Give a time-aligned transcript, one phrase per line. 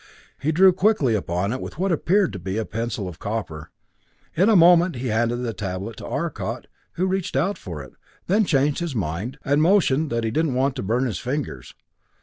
[0.41, 3.69] He drew quickly upon it with what appeared to be a pencil of copper.
[4.33, 7.93] In a moment he handed the tablet to Arcot, who reached out for it,
[8.25, 11.75] then changed his mind, and motioned that he didn't want to burn his fingers.